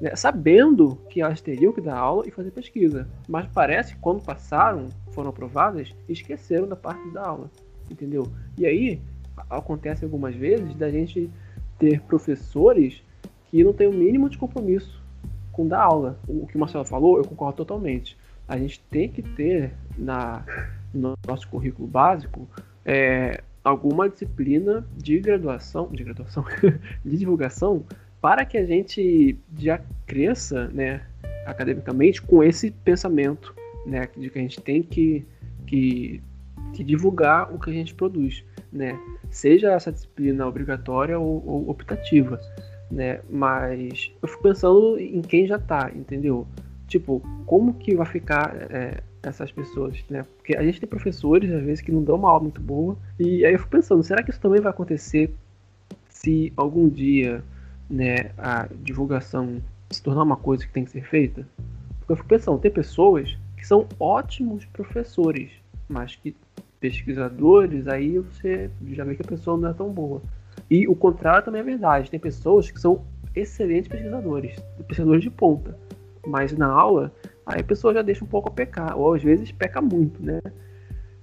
né, 0.00 0.14
sabendo 0.14 0.96
que 1.10 1.20
elas 1.20 1.40
teriam 1.40 1.72
que 1.72 1.80
dar 1.80 1.96
aula 1.96 2.26
e 2.26 2.30
fazer 2.30 2.50
pesquisa. 2.50 3.08
Mas 3.28 3.46
parece 3.48 3.94
que 3.94 4.00
quando 4.00 4.22
passaram, 4.22 4.88
foram 5.10 5.30
aprovadas, 5.30 5.94
esqueceram 6.08 6.68
da 6.68 6.76
parte 6.76 7.10
da 7.10 7.26
aula, 7.26 7.50
entendeu? 7.90 8.28
E 8.56 8.64
aí 8.64 9.02
acontece 9.50 10.04
algumas 10.04 10.34
vezes 10.34 10.74
da 10.74 10.90
gente 10.90 11.30
ter 11.78 12.00
professores 12.02 13.02
que 13.46 13.62
não 13.64 13.72
têm 13.72 13.86
o 13.86 13.92
mínimo 13.92 14.28
de 14.28 14.38
compromisso 14.38 15.02
com 15.58 15.66
dar 15.66 15.82
aula. 15.82 16.20
O 16.28 16.46
que 16.46 16.54
o 16.54 16.60
Marcelo 16.60 16.84
falou, 16.84 17.18
eu 17.18 17.24
concordo 17.24 17.56
totalmente. 17.56 18.16
A 18.46 18.56
gente 18.56 18.78
tem 18.88 19.08
que 19.08 19.22
ter 19.22 19.72
na, 19.98 20.44
no 20.94 21.14
nosso 21.26 21.48
currículo 21.48 21.88
básico 21.88 22.48
é, 22.84 23.42
alguma 23.64 24.08
disciplina 24.08 24.86
de 24.96 25.18
graduação, 25.18 25.88
de 25.90 26.04
graduação, 26.04 26.44
de 27.04 27.16
divulgação, 27.16 27.84
para 28.20 28.44
que 28.44 28.56
a 28.56 28.64
gente 28.64 29.36
já 29.58 29.80
cresça, 30.06 30.68
né, 30.68 31.02
academicamente 31.44 32.22
com 32.22 32.40
esse 32.40 32.70
pensamento, 32.70 33.52
né, 33.84 34.08
de 34.16 34.30
que 34.30 34.38
a 34.38 34.42
gente 34.42 34.60
tem 34.60 34.80
que, 34.80 35.26
que, 35.66 36.22
que 36.72 36.84
divulgar 36.84 37.52
o 37.52 37.58
que 37.58 37.68
a 37.68 37.72
gente 37.72 37.94
produz, 37.94 38.44
né, 38.72 38.96
seja 39.28 39.72
essa 39.72 39.90
disciplina 39.90 40.46
obrigatória 40.46 41.18
ou, 41.18 41.44
ou 41.44 41.68
optativa, 41.68 42.40
né, 42.90 43.20
mas 43.28 44.12
eu 44.22 44.28
fico 44.28 44.42
pensando 44.42 44.98
em 44.98 45.20
quem 45.20 45.46
já 45.46 45.56
está, 45.56 45.90
entendeu? 45.94 46.46
Tipo, 46.86 47.20
como 47.44 47.74
que 47.74 47.94
vai 47.94 48.06
ficar 48.06 48.54
é, 48.70 49.02
essas 49.22 49.52
pessoas, 49.52 50.04
né? 50.08 50.24
Porque 50.36 50.56
a 50.56 50.62
gente 50.62 50.80
tem 50.80 50.88
professores, 50.88 51.52
às 51.52 51.62
vezes, 51.62 51.80
que 51.80 51.92
não 51.92 52.02
dão 52.02 52.16
uma 52.16 52.30
aula 52.30 52.42
muito 52.42 52.60
boa. 52.60 52.96
E 53.18 53.44
aí 53.44 53.52
eu 53.52 53.58
fico 53.58 53.70
pensando, 53.70 54.02
será 54.02 54.22
que 54.22 54.30
isso 54.30 54.40
também 54.40 54.60
vai 54.60 54.70
acontecer 54.70 55.34
se 56.08 56.52
algum 56.56 56.88
dia 56.88 57.42
né, 57.90 58.30
a 58.38 58.68
divulgação 58.82 59.62
se 59.90 60.02
tornar 60.02 60.22
uma 60.22 60.36
coisa 60.36 60.66
que 60.66 60.72
tem 60.72 60.84
que 60.84 60.90
ser 60.90 61.04
feita? 61.04 61.46
Porque 61.98 62.12
eu 62.12 62.16
fico 62.16 62.28
pensando, 62.28 62.58
tem 62.58 62.70
pessoas 62.70 63.36
que 63.56 63.66
são 63.66 63.86
ótimos 64.00 64.64
professores, 64.66 65.50
mas 65.88 66.16
que 66.16 66.34
pesquisadores, 66.80 67.88
aí 67.88 68.18
você 68.18 68.70
já 68.90 69.04
vê 69.04 69.14
que 69.16 69.22
a 69.22 69.28
pessoa 69.28 69.58
não 69.58 69.68
é 69.68 69.72
tão 69.72 69.90
boa. 69.90 70.22
E 70.70 70.86
o 70.86 70.94
contrário 70.94 71.44
também 71.44 71.60
é 71.60 71.64
verdade. 71.64 72.10
Tem 72.10 72.20
pessoas 72.20 72.70
que 72.70 72.80
são 72.80 73.04
excelentes 73.34 73.88
pesquisadores, 73.88 74.56
pesquisadores 74.86 75.22
de 75.22 75.30
ponta. 75.30 75.76
Mas 76.26 76.52
na 76.52 76.66
aula 76.66 77.12
aí 77.46 77.60
a 77.60 77.64
pessoa 77.64 77.94
já 77.94 78.02
deixa 78.02 78.24
um 78.24 78.28
pouco 78.28 78.48
a 78.48 78.52
pecar, 78.52 78.98
ou 78.98 79.14
às 79.14 79.22
vezes 79.22 79.50
peca 79.50 79.80
muito, 79.80 80.22
né? 80.22 80.40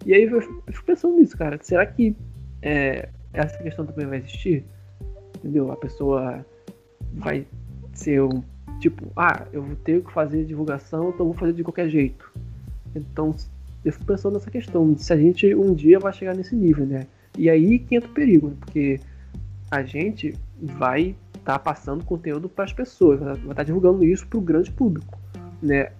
E 0.06 0.14
aí 0.14 0.24
eu 0.24 0.42
fico 0.42 0.86
pensando 0.86 1.16
nisso, 1.16 1.38
cara. 1.38 1.60
Será 1.62 1.86
que 1.86 2.16
é, 2.62 3.10
essa 3.34 3.58
questão 3.62 3.86
também 3.86 4.08
vai 4.08 4.18
existir? 4.18 4.64
Entendeu? 5.38 5.72
A 5.72 5.75
pessoa 5.75 6.46
vai 7.14 7.46
ser 7.94 8.22
um 8.22 8.44
tipo, 8.80 9.06
ah, 9.16 9.46
eu 9.54 9.62
vou 9.62 9.75
ter 9.75 10.04
que 10.04 10.12
fazer 10.12 10.44
divulgação, 10.46 11.10
então 11.10 11.25
vou 11.25 11.36
fazer 11.36 11.54
de 11.54 11.64
qualquer 11.64 11.90
jeito. 11.90 12.32
Então 12.96 13.36
eu 13.84 13.92
fico 13.92 14.06
pensando 14.06 14.34
nessa 14.34 14.50
questão, 14.50 14.98
se 14.98 15.14
a 15.14 15.18
gente 15.18 15.54
um 15.54 15.74
dia 15.74 16.00
vai 16.00 16.12
chegar 16.12 16.36
nesse 16.36 16.56
nível, 16.56 16.86
né? 16.86 17.06
E 17.38 17.50
aí 17.50 17.80
que 17.80 17.96
entra 17.96 18.10
o 18.10 18.14
perigo, 18.14 18.52
porque 18.60 19.00
a 19.75 19.84
gente 19.84 20.34
vai 20.62 21.15
estar 21.34 21.53
tá 21.53 21.60
passando 21.60 22.03
conteúdo 22.03 22.48
para 22.48 22.65
as 22.65 22.74
pessoas, 22.74 23.20
vai 23.20 23.34
estar 23.34 23.53
tá 23.55 23.63
divulgando 23.63 24.03
isso 24.03 24.25
para 24.27 24.39
o 24.39 24.41
grande 24.41 24.72
público, 24.72 25.20
né? 25.62 25.91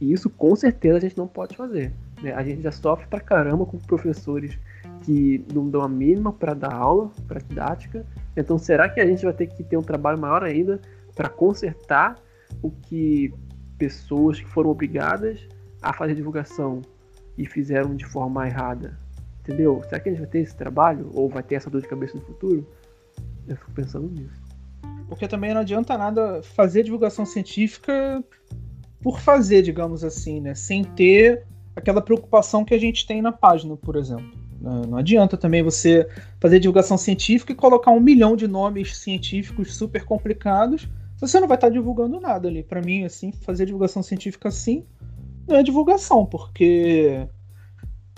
E 0.00 0.12
isso 0.12 0.28
com 0.28 0.54
certeza 0.54 0.98
a 0.98 1.00
gente 1.00 1.16
não 1.16 1.26
pode 1.26 1.56
fazer. 1.56 1.92
Né? 2.22 2.32
A 2.32 2.42
gente 2.42 2.62
já 2.62 2.70
sofre 2.70 3.06
pra 3.06 3.20
caramba 3.20 3.64
com 3.64 3.78
professores 3.78 4.58
que 5.02 5.44
não 5.52 5.68
dão 5.68 5.82
a 5.82 5.88
mínima 5.88 6.32
para 6.32 6.52
dar 6.52 6.74
aula, 6.74 7.10
para 7.26 7.40
didática. 7.40 8.04
Então 8.36 8.58
será 8.58 8.88
que 8.88 9.00
a 9.00 9.06
gente 9.06 9.24
vai 9.24 9.32
ter 9.32 9.46
que 9.46 9.62
ter 9.62 9.76
um 9.76 9.82
trabalho 9.82 10.18
maior 10.18 10.42
ainda 10.42 10.80
para 11.14 11.28
consertar 11.28 12.16
o 12.62 12.70
que 12.70 13.32
pessoas 13.78 14.38
que 14.38 14.46
foram 14.46 14.70
obrigadas 14.70 15.48
a 15.80 15.92
fazer 15.92 16.14
divulgação 16.14 16.82
e 17.38 17.46
fizeram 17.46 17.94
de 17.94 18.04
forma 18.04 18.46
errada? 18.46 18.98
Entendeu? 19.40 19.82
Será 19.88 20.00
que 20.00 20.08
a 20.08 20.12
gente 20.12 20.20
vai 20.20 20.30
ter 20.30 20.40
esse 20.40 20.56
trabalho 20.56 21.10
ou 21.14 21.28
vai 21.28 21.42
ter 21.42 21.54
essa 21.54 21.70
dor 21.70 21.80
de 21.80 21.88
cabeça 21.88 22.16
no 22.16 22.24
futuro? 22.24 22.66
Eu 23.46 23.56
fico 23.56 23.70
pensando 23.72 24.08
nisso. 24.08 24.42
Porque 25.08 25.28
também 25.28 25.52
não 25.52 25.60
adianta 25.60 25.96
nada 25.98 26.42
fazer 26.42 26.82
divulgação 26.82 27.26
científica 27.26 28.24
por 29.02 29.20
fazer, 29.20 29.62
digamos 29.62 30.02
assim, 30.02 30.40
né? 30.40 30.54
Sem 30.54 30.82
ter 30.82 31.44
aquela 31.76 32.00
preocupação 32.00 32.64
que 32.64 32.74
a 32.74 32.78
gente 32.78 33.06
tem 33.06 33.20
na 33.20 33.32
página, 33.32 33.76
por 33.76 33.96
exemplo. 33.96 34.32
Não 34.60 34.96
adianta 34.96 35.36
também 35.36 35.62
você 35.62 36.08
fazer 36.40 36.58
divulgação 36.58 36.96
científica 36.96 37.52
e 37.52 37.54
colocar 37.54 37.90
um 37.90 38.00
milhão 38.00 38.34
de 38.34 38.48
nomes 38.48 38.96
científicos 38.96 39.76
super 39.76 40.04
complicados. 40.04 40.88
Você 41.18 41.38
não 41.38 41.46
vai 41.46 41.58
estar 41.58 41.68
divulgando 41.68 42.18
nada 42.18 42.48
ali. 42.48 42.62
Para 42.62 42.80
mim, 42.80 43.04
assim, 43.04 43.30
fazer 43.30 43.66
divulgação 43.66 44.02
científica 44.02 44.48
assim 44.48 44.86
não 45.46 45.56
é 45.56 45.62
divulgação, 45.62 46.24
porque 46.24 47.28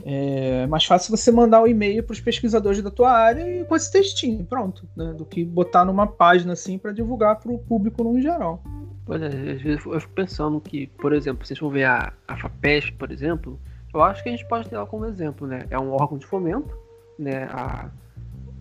é 0.08 0.68
mais 0.68 0.84
fácil 0.84 1.16
você 1.16 1.32
mandar 1.32 1.60
um 1.60 1.66
e-mail 1.66 2.00
para 2.00 2.12
os 2.12 2.20
pesquisadores 2.20 2.80
da 2.80 2.92
tua 2.92 3.10
área 3.10 3.42
e 3.42 3.64
com 3.64 3.74
esse 3.74 3.90
textinho, 3.90 4.44
pronto, 4.44 4.88
né? 4.96 5.12
do 5.12 5.24
que 5.24 5.44
botar 5.44 5.84
numa 5.84 6.06
página 6.06 6.52
assim 6.52 6.78
para 6.78 6.92
divulgar 6.92 7.40
para 7.40 7.50
o 7.50 7.58
público 7.58 8.04
no 8.04 8.20
geral. 8.20 8.62
Pois 9.04 9.20
é, 9.20 9.26
às 9.26 9.60
vezes 9.60 9.84
eu 9.84 10.00
fico 10.00 10.12
pensando 10.12 10.60
que, 10.60 10.86
por 10.86 11.12
exemplo, 11.12 11.44
gente 11.44 11.58
for 11.58 11.70
ver 11.70 11.86
a, 11.86 12.12
a 12.28 12.36
FAPESP, 12.36 12.92
por 12.92 13.10
exemplo, 13.10 13.58
eu 13.92 14.00
acho 14.00 14.22
que 14.22 14.28
a 14.28 14.32
gente 14.32 14.46
pode 14.46 14.68
ter 14.68 14.76
ela 14.76 14.86
como 14.86 15.06
exemplo, 15.06 15.44
né? 15.44 15.66
É 15.70 15.78
um 15.78 15.90
órgão 15.90 16.18
de 16.18 16.26
fomento, 16.26 16.72
né? 17.18 17.48
A, 17.50 17.90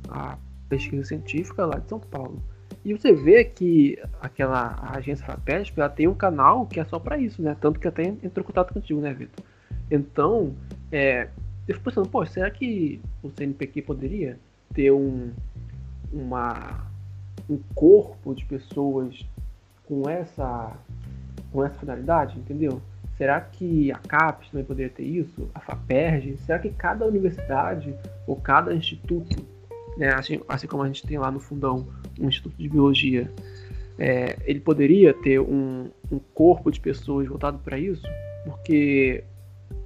a 0.09 0.37
pesquisa 0.67 1.03
científica 1.03 1.63
lá 1.63 1.77
de 1.77 1.87
São 1.87 1.99
Paulo. 1.99 2.41
E 2.83 2.91
você 2.91 3.13
vê 3.13 3.43
que 3.43 3.99
aquela 4.19 4.79
agência 4.95 5.25
FAPESP, 5.25 5.79
ela 5.79 5.89
tem 5.89 6.07
um 6.07 6.15
canal 6.15 6.65
que 6.65 6.79
é 6.79 6.85
só 6.85 6.97
para 6.97 7.19
isso, 7.19 7.39
né? 7.41 7.55
Tanto 7.61 7.79
que 7.79 7.87
até 7.87 8.03
entrou 8.03 8.43
em 8.43 8.47
contato 8.47 8.73
contigo, 8.73 8.99
né, 8.99 9.13
Vitor? 9.13 9.45
Então, 9.91 10.55
é, 10.91 11.27
eu 11.67 11.75
fico 11.75 11.85
pensando, 11.85 12.09
pô, 12.09 12.25
será 12.25 12.49
que 12.49 13.01
o 13.23 13.29
CNPq 13.29 13.81
poderia 13.81 14.39
ter 14.73 14.91
um, 14.91 15.31
uma, 16.11 16.87
um 17.49 17.59
corpo 17.73 18.33
de 18.35 18.45
pessoas 18.45 19.25
com 19.85 20.09
essa, 20.09 20.77
com 21.51 21.63
essa 21.63 21.79
finalidade, 21.79 22.37
entendeu? 22.37 22.81
Será 23.17 23.39
que 23.39 23.91
a 23.91 23.97
CAPES 23.97 24.49
também 24.49 24.65
poderia 24.65 24.91
ter 24.91 25.03
isso? 25.03 25.49
A 25.55 25.59
FAPERJ? 25.59 26.37
Será 26.45 26.59
que 26.59 26.69
cada 26.69 27.05
universidade 27.05 27.95
ou 28.27 28.35
cada 28.35 28.73
instituto, 28.73 29.45
né, 29.97 30.13
assim, 30.13 30.41
assim 30.49 30.67
como 30.67 30.83
a 30.83 30.87
gente 30.87 31.05
tem 31.07 31.17
lá 31.17 31.31
no 31.31 31.39
fundão 31.39 31.87
um 32.19 32.27
instituto 32.27 32.55
de 32.57 32.67
biologia, 32.67 33.31
é, 33.97 34.37
ele 34.43 34.59
poderia 34.59 35.13
ter 35.13 35.39
um, 35.39 35.89
um, 36.11 36.19
corpo 36.33 36.69
de 36.69 36.79
pessoas 36.79 37.27
voltado 37.27 37.57
para 37.59 37.79
isso? 37.79 38.05
Porque 38.43 39.23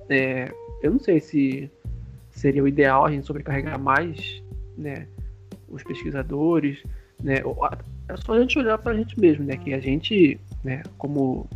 é, 0.09 0.51
eu 0.81 0.91
não 0.91 0.99
sei 0.99 1.19
se 1.19 1.71
seria 2.31 2.63
o 2.63 2.67
ideal 2.67 3.05
a 3.05 3.11
gente 3.11 3.25
sobrecarregar 3.25 3.79
mais 3.79 4.41
né, 4.77 5.07
os 5.67 5.83
pesquisadores, 5.83 6.83
né, 7.21 7.35
é 8.07 8.17
só 8.17 8.33
a 8.33 8.39
gente 8.39 8.57
olhar 8.57 8.77
para 8.77 8.93
a 8.93 8.95
gente 8.95 9.19
mesmo, 9.19 9.45
né? 9.45 9.55
Que 9.55 9.73
a 9.73 9.79
gente, 9.79 10.39
né, 10.63 10.81
como 10.97 11.47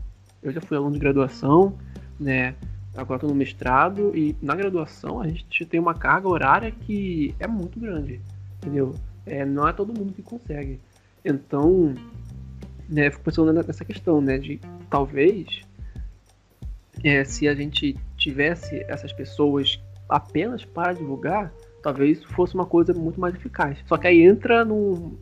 eu 0.42 0.52
já 0.52 0.62
fui 0.62 0.78
aluno 0.78 0.94
de 0.94 1.00
graduação, 1.00 1.78
né? 2.20 2.54
Agora 2.96 3.18
estou 3.18 3.30
no 3.30 3.36
mestrado 3.36 4.16
e 4.16 4.36
na 4.40 4.54
graduação 4.56 5.20
a 5.20 5.28
gente 5.28 5.66
tem 5.66 5.80
uma 5.80 5.96
carga 5.96 6.28
horária 6.28 6.70
que 6.70 7.34
é 7.40 7.48
muito 7.48 7.80
grande, 7.80 8.22
entendeu? 8.58 8.94
É, 9.26 9.44
não 9.44 9.68
é 9.68 9.74
todo 9.74 9.98
mundo 9.98 10.14
que 10.14 10.22
consegue. 10.22 10.80
Então, 11.26 11.96
né, 12.88 13.10
fico 13.10 13.24
pensando 13.24 13.52
nessa 13.52 13.84
questão, 13.84 14.22
né, 14.22 14.38
de 14.38 14.60
talvez 14.92 15.62
é, 17.04 17.24
se 17.24 17.48
a 17.48 17.56
gente 17.56 17.98
tivesse 18.24 18.86
essas 18.88 19.12
pessoas 19.12 19.84
apenas 20.08 20.64
para 20.64 20.94
divulgar, 20.94 21.54
talvez 21.82 22.24
fosse 22.24 22.56
uma 22.56 22.66
coisa 22.66 22.94
muito 22.94 23.20
mais 23.20 23.36
eficaz. 23.36 23.78
Só 23.86 23.98
que 23.98 24.08
aí 24.08 24.22
entra 24.22 24.64
num, 24.64 25.18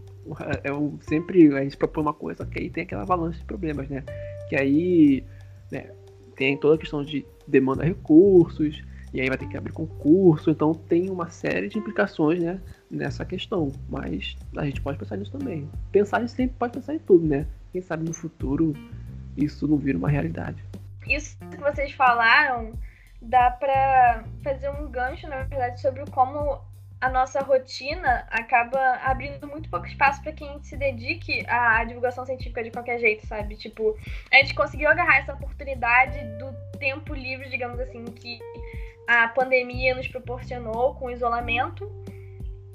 eu 0.64 0.98
é 1.00 1.04
sempre 1.06 1.56
a 1.56 1.64
gente 1.64 1.78
propõe 1.78 2.04
uma 2.04 2.14
coisa, 2.14 2.46
que 2.46 2.60
aí 2.60 2.70
tem 2.70 2.84
aquela 2.84 3.02
avalanche 3.02 3.40
de 3.40 3.46
problemas, 3.46 3.90
né? 3.90 4.04
Que 4.50 4.56
aí 4.56 5.24
né, 5.72 5.92
tem 6.36 6.58
toda 6.58 6.76
a 6.76 6.78
questão 6.78 7.04
de 7.04 7.26
demanda 7.48 7.84
de 7.84 7.90
recursos, 7.90 8.84
e 9.14 9.20
aí 9.20 9.28
vai 9.28 9.38
ter 9.38 9.48
que 9.48 9.58
abrir 9.58 9.74
concurso, 9.74 10.50
então 10.50 10.74
tem 10.74 11.10
uma 11.10 11.30
série 11.30 11.68
de 11.68 11.78
implicações 11.78 12.42
né, 12.42 12.62
nessa 12.90 13.26
questão. 13.26 13.72
Mas 13.90 14.38
a 14.56 14.66
gente 14.66 14.80
pode 14.82 14.98
pensar 14.98 15.18
nisso 15.18 15.32
também. 15.32 15.70
Pensar, 15.92 16.18
a 16.18 16.20
gente 16.22 16.32
sempre 16.32 16.56
pode 16.58 16.74
pensar 16.74 16.96
em 16.96 17.00
tudo, 17.00 17.26
né? 17.26 17.46
Quem 17.74 17.82
sabe 17.82 18.06
no 18.06 18.14
futuro 18.14 18.74
isso 19.36 19.68
não 19.68 19.78
vira 19.78 19.98
uma 19.98 20.10
realidade. 20.10 20.64
Isso 21.08 21.38
que 21.50 21.58
vocês 21.58 21.92
falaram 21.94 22.74
dá 23.22 23.52
para 23.52 24.24
fazer 24.44 24.70
um 24.70 24.90
gancho, 24.90 25.28
na 25.28 25.44
verdade, 25.44 25.80
sobre 25.80 26.04
como 26.10 26.60
a 27.00 27.10
nossa 27.10 27.42
rotina 27.42 28.28
acaba 28.30 28.80
abrindo 29.04 29.48
muito 29.48 29.70
pouco 29.70 29.88
espaço 29.88 30.22
para 30.22 30.32
quem 30.32 30.62
se 30.62 30.78
dedique 30.78 31.44
à 31.48 31.84
divulgação 31.84 32.26
científica 32.26 32.64
de 32.64 32.70
qualquer 32.70 33.00
jeito, 33.00 33.26
sabe? 33.26 33.56
Tipo, 33.56 33.98
a 34.32 34.36
gente 34.38 34.54
conseguiu 34.54 34.88
agarrar 34.88 35.18
essa 35.18 35.34
oportunidade 35.34 36.20
do 36.38 36.54
tempo 36.78 37.14
livre, 37.14 37.50
digamos 37.50 37.80
assim, 37.80 38.06
que 38.06 38.40
a 39.08 39.28
pandemia 39.30 39.96
nos 39.96 40.08
proporcionou 40.08 40.94
com 40.96 41.06
o 41.06 41.12
isolamento. 41.12 41.92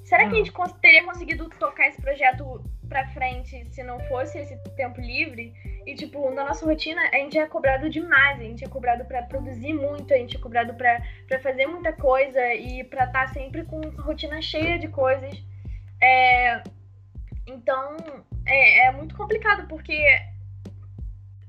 Será 0.03 0.29
que 0.29 0.35
a 0.35 0.39
gente 0.39 0.53
teria 0.81 1.05
conseguido 1.05 1.49
tocar 1.51 1.89
esse 1.89 2.01
projeto 2.01 2.65
para 2.89 3.07
frente 3.09 3.67
se 3.71 3.83
não 3.83 3.99
fosse 4.01 4.39
esse 4.39 4.57
tempo 4.77 5.01
livre? 5.01 5.53
E, 5.87 5.95
tipo, 5.95 6.29
na 6.33 6.45
nossa 6.45 6.67
rotina, 6.67 7.01
a 7.13 7.17
gente 7.17 7.39
é 7.39 7.47
cobrado 7.47 7.89
demais. 7.89 8.41
A 8.41 8.43
gente 8.43 8.65
é 8.65 8.69
cobrado 8.69 9.05
para 9.05 9.23
produzir 9.23 9.73
muito, 9.73 10.13
a 10.13 10.17
gente 10.17 10.37
é 10.37 10.41
cobrado 10.41 10.75
para 10.75 11.01
fazer 11.41 11.67
muita 11.67 11.93
coisa 11.93 12.55
e 12.55 12.83
para 12.83 13.05
estar 13.05 13.27
tá 13.29 13.33
sempre 13.33 13.65
com 13.65 13.81
rotina 14.03 14.43
cheia 14.43 14.79
de 14.79 14.89
coisas. 14.89 15.41
É... 16.03 16.63
Então, 17.47 17.97
é, 18.45 18.89
é 18.89 18.93
muito 18.93 19.17
complicado, 19.17 19.69
porque 19.69 19.93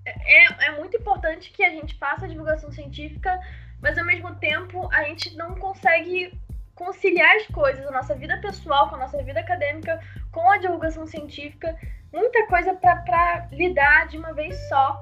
é, 0.05 0.65
é 0.67 0.71
muito 0.77 0.95
importante 0.95 1.51
que 1.51 1.63
a 1.63 1.71
gente 1.71 1.95
faça 1.95 2.25
a 2.25 2.29
divulgação 2.29 2.71
científica, 2.71 3.39
mas 3.81 3.97
ao 3.97 4.05
mesmo 4.05 4.35
tempo 4.35 4.87
a 4.93 5.03
gente 5.05 5.35
não 5.35 5.55
consegue 5.55 6.31
conciliar 6.75 7.35
as 7.37 7.47
coisas, 7.47 7.85
a 7.87 7.91
nossa 7.91 8.13
vida 8.13 8.37
pessoal 8.37 8.87
com 8.87 8.95
a 8.95 8.99
nossa 8.99 9.21
vida 9.23 9.39
acadêmica, 9.39 9.99
com 10.31 10.49
a 10.51 10.59
divulgação 10.59 11.07
científica, 11.07 11.75
muita 12.11 12.45
coisa 12.47 12.73
para 12.73 13.47
lidar 13.51 14.07
de 14.07 14.17
uma 14.17 14.33
vez 14.33 14.55
só. 14.69 15.01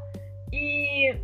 E 0.52 1.16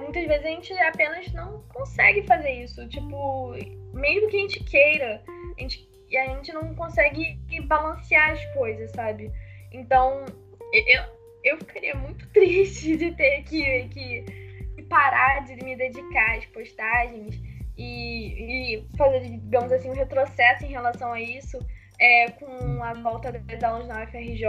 muitas 0.00 0.26
vezes 0.26 0.44
a 0.44 0.48
gente 0.48 0.72
apenas 0.80 1.32
não 1.32 1.62
consegue 1.68 2.26
fazer 2.26 2.50
isso. 2.50 2.86
Tipo, 2.88 3.54
mesmo 3.92 4.28
que 4.28 4.36
a 4.36 4.40
gente 4.40 4.64
queira, 4.64 5.22
a 5.56 5.60
gente, 5.60 5.88
a 6.16 6.26
gente 6.34 6.52
não 6.52 6.74
consegue 6.74 7.38
balancear 7.66 8.32
as 8.32 8.44
coisas, 8.54 8.90
sabe? 8.92 9.30
Então, 9.72 10.24
eu, 10.72 11.02
eu 11.44 11.58
ficaria 11.58 11.94
muito 11.94 12.28
triste 12.32 12.96
de 12.96 13.12
ter 13.12 13.42
que, 13.42 13.88
que 13.88 14.82
parar 14.88 15.44
de 15.44 15.56
me 15.64 15.76
dedicar 15.76 16.36
às 16.36 16.46
postagens 16.46 17.40
e, 17.76 18.76
e 18.76 18.88
fazer, 18.96 19.20
digamos 19.20 19.70
assim, 19.70 19.90
um 19.90 19.94
retrocesso 19.94 20.64
em 20.64 20.70
relação 20.70 21.12
a 21.12 21.20
isso 21.20 21.58
é, 21.98 22.30
com 22.30 22.82
a 22.82 22.94
volta 22.94 23.32
das 23.32 23.62
aulas 23.62 23.88
na 23.88 24.04
UFRJ 24.04 24.46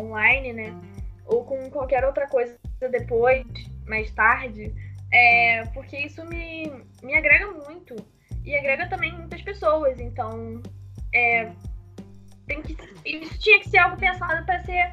online, 0.00 0.52
né? 0.52 0.74
Ou 1.26 1.44
com 1.44 1.70
qualquer 1.70 2.04
outra 2.04 2.28
coisa 2.28 2.58
depois, 2.90 3.44
mais 3.86 4.10
tarde, 4.12 4.74
é, 5.12 5.64
porque 5.66 5.98
isso 5.98 6.24
me, 6.26 6.70
me 7.02 7.14
agrega 7.14 7.50
muito. 7.52 7.96
E 8.44 8.56
agrega 8.56 8.88
também 8.88 9.12
muitas 9.12 9.40
pessoas, 9.42 10.00
então 10.00 10.60
é, 11.14 11.52
tem 12.46 12.60
que, 12.62 12.76
isso 13.04 13.38
tinha 13.38 13.60
que 13.60 13.68
ser 13.68 13.78
algo 13.78 13.96
pensado 13.96 14.44
para 14.44 14.60
ser 14.64 14.92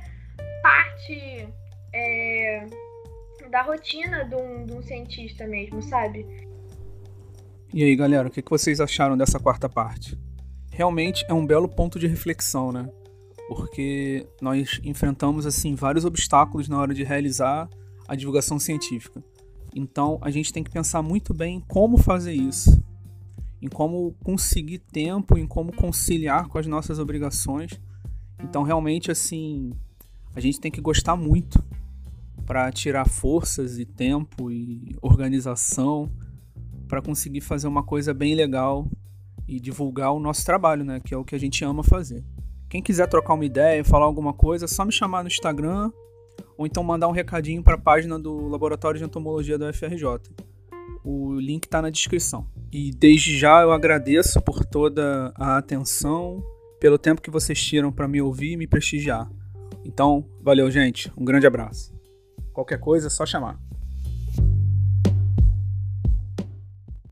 parte 0.61 1.49
é, 1.93 2.65
da 3.49 3.63
rotina 3.63 4.25
de 4.25 4.35
um, 4.35 4.65
de 4.65 4.73
um 4.73 4.81
cientista 4.83 5.47
mesmo, 5.47 5.81
sabe? 5.81 6.27
E 7.73 7.83
aí, 7.83 7.95
galera, 7.95 8.27
o 8.27 8.31
que 8.31 8.43
vocês 8.47 8.79
acharam 8.79 9.17
dessa 9.17 9.39
quarta 9.39 9.67
parte? 9.67 10.17
Realmente 10.79 11.25
é 11.27 11.33
um 11.33 11.45
belo 11.45 11.67
ponto 11.67 11.99
de 11.99 12.07
reflexão, 12.07 12.71
né? 12.71 12.89
Porque 13.49 14.25
nós 14.41 14.79
enfrentamos 14.81 15.45
assim 15.45 15.75
vários 15.75 16.05
obstáculos 16.05 16.69
na 16.69 16.79
hora 16.79 16.93
de 16.93 17.03
realizar 17.03 17.69
a 18.07 18.15
divulgação 18.15 18.57
científica. 18.57 19.21
Então, 19.75 20.17
a 20.21 20.31
gente 20.31 20.53
tem 20.53 20.63
que 20.63 20.71
pensar 20.71 21.01
muito 21.01 21.33
bem 21.33 21.57
em 21.57 21.59
como 21.59 21.97
fazer 21.97 22.31
isso, 22.31 22.81
em 23.61 23.67
como 23.67 24.15
conseguir 24.23 24.79
tempo, 24.79 25.37
em 25.37 25.45
como 25.45 25.75
conciliar 25.75 26.47
com 26.47 26.57
as 26.57 26.65
nossas 26.65 26.97
obrigações. 26.97 27.71
Então, 28.41 28.63
realmente 28.63 29.11
assim, 29.11 29.73
a 30.33 30.39
gente 30.39 30.61
tem 30.61 30.71
que 30.71 30.79
gostar 30.79 31.17
muito 31.17 31.61
para 32.45 32.71
tirar 32.71 33.05
forças 33.05 33.77
e 33.79 33.83
tempo 33.83 34.49
e 34.49 34.95
organização 35.01 36.09
para 36.87 37.01
conseguir 37.01 37.41
fazer 37.41 37.67
uma 37.67 37.83
coisa 37.83 38.13
bem 38.13 38.33
legal 38.33 38.89
e 39.49 39.59
divulgar 39.59 40.13
o 40.13 40.19
nosso 40.19 40.45
trabalho, 40.45 40.85
né? 40.85 40.99
Que 41.03 41.13
é 41.13 41.17
o 41.17 41.25
que 41.25 41.35
a 41.35 41.39
gente 41.39 41.65
ama 41.65 41.83
fazer. 41.83 42.23
Quem 42.69 42.83
quiser 42.83 43.07
trocar 43.07 43.33
uma 43.33 43.43
ideia, 43.43 43.83
falar 43.83 44.05
alguma 44.05 44.31
coisa, 44.31 44.65
é 44.65 44.67
só 44.67 44.85
me 44.85 44.91
chamar 44.91 45.23
no 45.23 45.27
Instagram 45.27 45.91
ou 46.55 46.67
então 46.67 46.83
mandar 46.83 47.07
um 47.07 47.11
recadinho 47.11 47.63
para 47.63 47.73
a 47.73 47.79
página 47.79 48.19
do 48.19 48.47
Laboratório 48.47 48.99
de 48.99 49.03
Entomologia 49.03 49.57
do 49.57 49.73
FRJ. 49.73 50.05
O 51.03 51.39
link 51.39 51.65
está 51.65 51.81
na 51.81 51.89
descrição. 51.89 52.47
E 52.71 52.91
desde 52.91 53.35
já 53.37 53.61
eu 53.61 53.71
agradeço 53.71 54.39
por 54.39 54.63
toda 54.63 55.33
a 55.35 55.57
atenção, 55.57 56.43
pelo 56.79 56.99
tempo 56.99 57.21
que 57.21 57.31
vocês 57.31 57.59
tiram 57.59 57.91
para 57.91 58.07
me 58.07 58.21
ouvir 58.21 58.51
e 58.51 58.57
me 58.57 58.67
prestigiar. 58.67 59.27
Então, 59.83 60.23
valeu, 60.41 60.69
gente. 60.69 61.11
Um 61.17 61.25
grande 61.25 61.47
abraço. 61.47 61.91
Qualquer 62.53 62.79
coisa 62.79 63.07
é 63.07 63.09
só 63.09 63.25
chamar. 63.25 63.59